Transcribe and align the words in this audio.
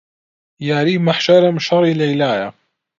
یاری 0.69 0.95
مەحشەرم 1.05 1.57
شەڕی 1.65 1.97
لەیلایە 2.01 2.49